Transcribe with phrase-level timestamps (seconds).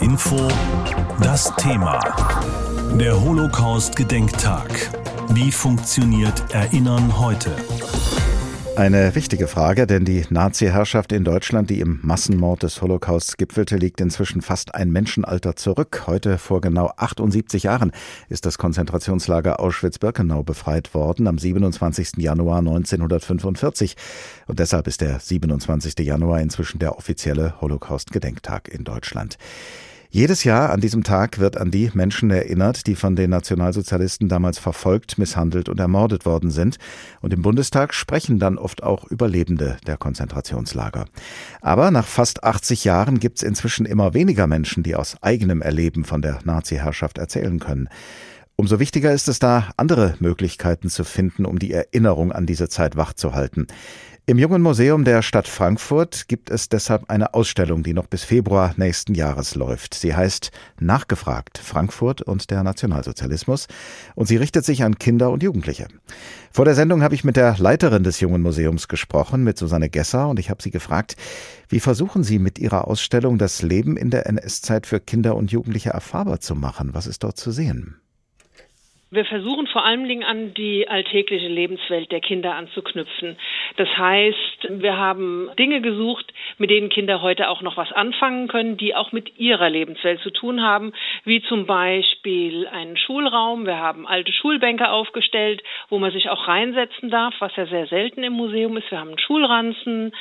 [0.00, 0.48] Info
[1.20, 2.00] das Thema.
[2.98, 4.90] Der Holocaust-Gedenktag.
[5.30, 7.54] Wie funktioniert Erinnern heute?
[8.76, 14.02] Eine wichtige Frage, denn die Nazi-Herrschaft in Deutschland, die im Massenmord des Holocausts gipfelte, liegt
[14.02, 16.02] inzwischen fast ein Menschenalter zurück.
[16.06, 17.92] Heute vor genau 78 Jahren
[18.28, 22.18] ist das Konzentrationslager Auschwitz-Birkenau befreit worden, am 27.
[22.18, 23.96] Januar 1945.
[24.46, 25.98] Und deshalb ist der 27.
[26.00, 29.38] Januar inzwischen der offizielle Holocaust-Gedenktag in Deutschland.
[30.16, 34.58] Jedes Jahr an diesem Tag wird an die Menschen erinnert, die von den Nationalsozialisten damals
[34.58, 36.78] verfolgt, misshandelt und ermordet worden sind.
[37.20, 41.04] Und im Bundestag sprechen dann oft auch Überlebende der Konzentrationslager.
[41.60, 46.06] Aber nach fast 80 Jahren gibt es inzwischen immer weniger Menschen, die aus eigenem Erleben
[46.06, 47.90] von der Nazi-Herrschaft erzählen können.
[48.58, 52.96] Umso wichtiger ist es da, andere Möglichkeiten zu finden, um die Erinnerung an diese Zeit
[52.96, 53.66] wachzuhalten.
[54.28, 58.74] Im Jungen Museum der Stadt Frankfurt gibt es deshalb eine Ausstellung, die noch bis Februar
[58.76, 59.94] nächsten Jahres läuft.
[59.94, 63.68] Sie heißt Nachgefragt Frankfurt und der Nationalsozialismus
[64.16, 65.86] und sie richtet sich an Kinder und Jugendliche.
[66.50, 70.28] Vor der Sendung habe ich mit der Leiterin des Jungen Museums gesprochen, mit Susanne Gesser,
[70.28, 71.14] und ich habe sie gefragt,
[71.68, 75.90] wie versuchen Sie mit Ihrer Ausstellung das Leben in der NS-Zeit für Kinder und Jugendliche
[75.90, 76.94] erfahrbar zu machen?
[76.94, 78.00] Was ist dort zu sehen?
[79.10, 83.36] Wir versuchen vor allen Dingen an die alltägliche Lebenswelt der Kinder anzuknüpfen.
[83.76, 88.76] Das heißt, wir haben Dinge gesucht, mit denen Kinder heute auch noch was anfangen können,
[88.76, 90.92] die auch mit ihrer Lebenswelt zu tun haben,
[91.24, 93.64] wie zum Beispiel einen Schulraum.
[93.64, 98.24] Wir haben alte Schulbänke aufgestellt, wo man sich auch reinsetzen darf, was ja sehr selten
[98.24, 98.90] im Museum ist.
[98.90, 100.12] Wir haben einen Schulranzen.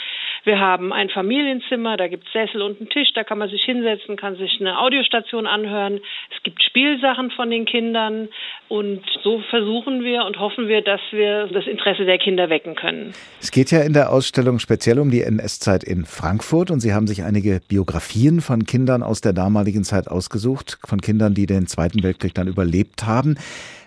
[0.45, 3.63] Wir haben ein Familienzimmer, da gibt es Sessel und einen Tisch, da kann man sich
[3.63, 5.99] hinsetzen, kann sich eine Audiostation anhören.
[6.35, 8.29] Es gibt Spielsachen von den Kindern
[8.69, 13.13] und so versuchen wir und hoffen wir, dass wir das Interesse der Kinder wecken können.
[13.41, 17.07] Es geht ja in der Ausstellung speziell um die NS-Zeit in Frankfurt und Sie haben
[17.07, 22.03] sich einige Biografien von Kindern aus der damaligen Zeit ausgesucht, von Kindern, die den Zweiten
[22.03, 23.35] Weltkrieg dann überlebt haben.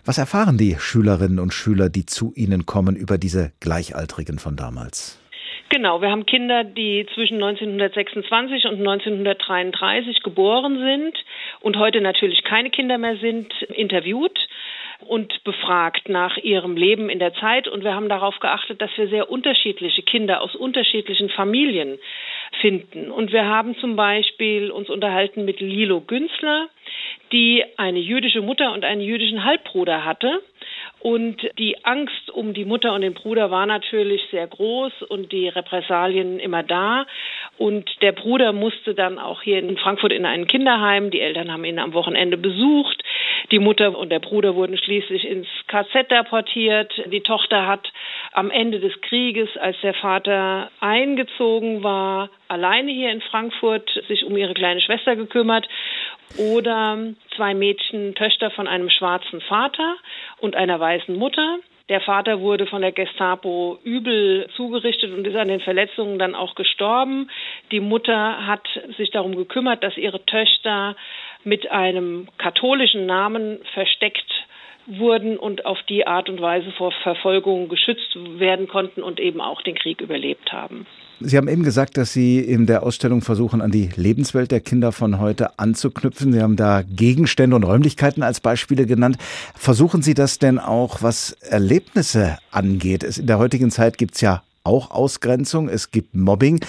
[0.04, 5.20] Was erfahren die Schülerinnen und Schüler, die zu Ihnen kommen, über diese Gleichaltrigen von damals?
[5.70, 11.18] Genau, wir haben Kinder, die zwischen 1926 und 1933 geboren sind
[11.60, 14.38] und heute natürlich keine Kinder mehr sind, interviewt
[15.06, 17.68] und befragt nach ihrem Leben in der Zeit.
[17.68, 21.98] Und wir haben darauf geachtet, dass wir sehr unterschiedliche Kinder aus unterschiedlichen Familien
[22.62, 23.10] finden.
[23.10, 26.68] Und wir haben zum Beispiel uns unterhalten mit Lilo Günzler,
[27.30, 30.40] die eine jüdische Mutter und einen jüdischen Halbbruder hatte
[31.00, 35.48] und die Angst um die Mutter und den Bruder war natürlich sehr groß und die
[35.48, 37.06] Repressalien immer da.
[37.56, 41.10] Und der Bruder musste dann auch hier in Frankfurt in ein Kinderheim.
[41.10, 43.02] Die Eltern haben ihn am Wochenende besucht.
[43.52, 46.92] Die Mutter und der Bruder wurden schließlich ins KZ deportiert.
[47.06, 47.92] Die Tochter hat
[48.32, 54.36] am Ende des Krieges, als der Vater eingezogen war, alleine hier in Frankfurt sich um
[54.36, 55.68] ihre kleine Schwester gekümmert
[56.36, 56.98] oder
[57.36, 59.96] zwei Mädchen, Töchter von einem schwarzen Vater
[60.38, 61.58] und einer weißen Mutter.
[61.88, 66.54] Der Vater wurde von der Gestapo übel zugerichtet und ist an den Verletzungen dann auch
[66.54, 67.30] gestorben.
[67.72, 68.68] Die Mutter hat
[68.98, 70.96] sich darum gekümmert, dass ihre Töchter
[71.44, 74.30] mit einem katholischen Namen versteckt
[74.88, 79.62] wurden und auf die Art und Weise vor Verfolgung geschützt werden konnten und eben auch
[79.62, 80.86] den Krieg überlebt haben.
[81.20, 84.92] Sie haben eben gesagt, dass Sie in der Ausstellung versuchen, an die Lebenswelt der Kinder
[84.92, 86.32] von heute anzuknüpfen.
[86.32, 89.16] Sie haben da Gegenstände und Räumlichkeiten als Beispiele genannt.
[89.56, 93.02] Versuchen Sie das denn auch, was Erlebnisse angeht?
[93.02, 96.60] In der heutigen Zeit gibt es ja auch Ausgrenzung, es gibt Mobbing.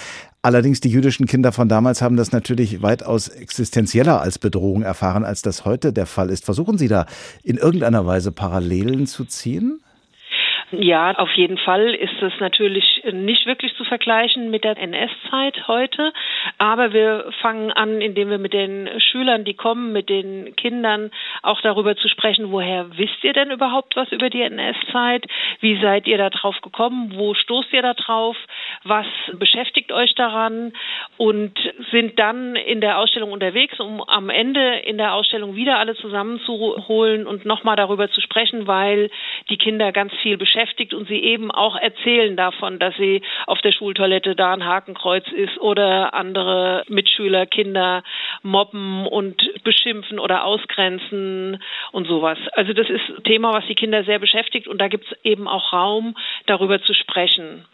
[0.41, 5.41] Allerdings die jüdischen Kinder von damals haben das natürlich weitaus existenzieller als Bedrohung erfahren, als
[5.41, 6.45] das heute der Fall ist.
[6.45, 7.07] Versuchen Sie da
[7.43, 9.81] in irgendeiner Weise Parallelen zu ziehen?
[10.71, 16.13] Ja, auf jeden Fall ist es natürlich nicht wirklich zu vergleichen mit der NS-Zeit heute.
[16.59, 21.09] Aber wir fangen an, indem wir mit den Schülern, die kommen, mit den Kindern
[21.41, 25.25] auch darüber zu sprechen, woher wisst ihr denn überhaupt was über die NS-Zeit?
[25.59, 27.13] Wie seid ihr da drauf gekommen?
[27.15, 28.37] Wo stoßt ihr da drauf?
[28.83, 30.73] Was beschäftigt euch daran?
[31.17, 31.57] Und
[31.91, 37.27] sind dann in der Ausstellung unterwegs, um am Ende in der Ausstellung wieder alle zusammenzuholen
[37.27, 39.09] und nochmal darüber zu sprechen, weil
[39.49, 43.71] die Kinder ganz viel beschäftigt und sie eben auch erzählen davon, dass sie auf der
[43.71, 48.03] Schultoilette da ein Hakenkreuz ist oder andere Mitschüler, Kinder
[48.43, 52.37] mobben und beschimpfen oder ausgrenzen und sowas.
[52.53, 55.47] Also das ist ein Thema, was die Kinder sehr beschäftigt und da gibt es eben
[55.47, 56.15] auch Raum,
[56.45, 57.65] darüber zu sprechen.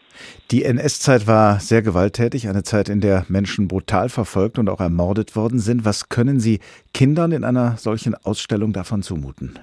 [0.50, 5.36] Die NS-Zeit war sehr gewalttätig, eine Zeit, in der Menschen brutal verfolgt und auch ermordet
[5.36, 5.84] worden sind.
[5.84, 6.60] Was können Sie
[6.94, 9.58] Kindern in einer solchen Ausstellung davon zumuten?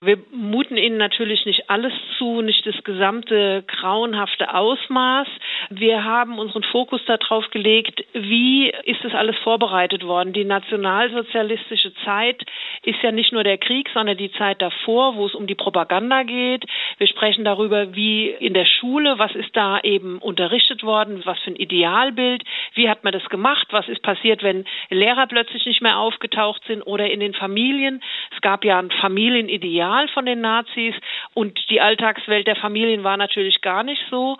[0.00, 5.26] Wir muten ihnen natürlich nicht alles zu, nicht das gesamte grauenhafte Ausmaß.
[5.70, 10.32] Wir haben unseren Fokus darauf gelegt, wie ist das alles vorbereitet worden.
[10.32, 12.42] Die nationalsozialistische Zeit
[12.82, 16.22] ist ja nicht nur der Krieg, sondern die Zeit davor, wo es um die Propaganda
[16.22, 16.64] geht.
[16.98, 21.50] Wir sprechen darüber, wie in der Schule, was ist da eben unterrichtet worden, was für
[21.50, 22.42] ein Idealbild,
[22.74, 26.82] wie hat man das gemacht, was ist passiert, wenn Lehrer plötzlich nicht mehr aufgetaucht sind
[26.82, 28.02] oder in den Familien.
[28.34, 30.94] Es gab ja ein Familienideal Ideal von den Nazis
[31.34, 34.36] und die Alltagswelt der Familien war natürlich gar nicht so.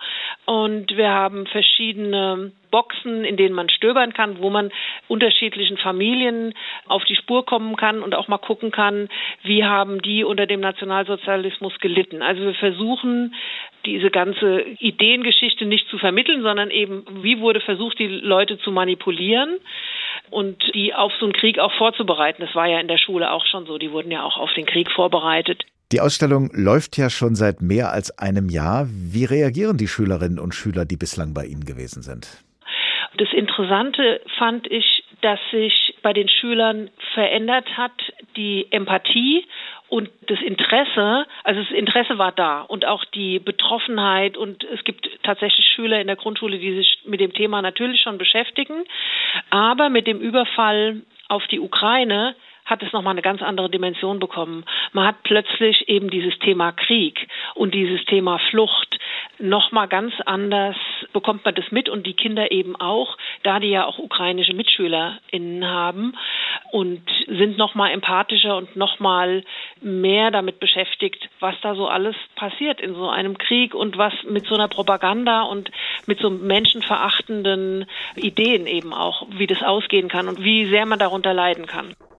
[0.49, 4.71] Und wir haben verschiedene Boxen, in denen man stöbern kann, wo man
[5.07, 6.55] unterschiedlichen Familien
[6.87, 9.09] auf die Spur kommen kann und auch mal gucken kann,
[9.43, 12.23] wie haben die unter dem Nationalsozialismus gelitten.
[12.23, 13.35] Also wir versuchen
[13.85, 19.59] diese ganze Ideengeschichte nicht zu vermitteln, sondern eben, wie wurde versucht, die Leute zu manipulieren
[20.31, 22.41] und die auf so einen Krieg auch vorzubereiten.
[22.41, 23.77] Das war ja in der Schule auch schon so.
[23.77, 25.63] Die wurden ja auch auf den Krieg vorbereitet.
[25.91, 28.85] Die Ausstellung läuft ja schon seit mehr als einem Jahr.
[28.87, 32.27] Wie reagieren die Schülerinnen und Schüler, die bislang bei Ihnen gewesen sind?
[33.17, 37.91] Das Interessante fand ich, dass sich bei den Schülern verändert hat
[38.35, 39.45] die Empathie
[39.87, 45.09] und das Interesse, also das Interesse war da und auch die Betroffenheit und es gibt
[45.23, 48.85] tatsächlich Schüler in der Grundschule, die sich mit dem Thema natürlich schon beschäftigen,
[49.49, 52.35] aber mit dem Überfall auf die Ukraine
[52.69, 54.63] hat es nochmal eine ganz andere Dimension bekommen.
[54.93, 58.99] Man hat plötzlich eben dieses Thema Krieg und dieses Thema Flucht
[59.39, 60.75] nochmal ganz anders
[61.13, 65.65] bekommt man das mit und die Kinder eben auch, da die ja auch ukrainische MitschülerInnen
[65.65, 66.13] haben
[66.71, 69.43] und sind nochmal empathischer und nochmal
[69.81, 74.45] mehr damit beschäftigt, was da so alles passiert in so einem Krieg und was mit
[74.45, 75.71] so einer Propaganda und
[76.05, 81.33] mit so menschenverachtenden Ideen eben auch, wie das ausgehen kann und wie sehr man darunter
[81.33, 81.95] leiden kann.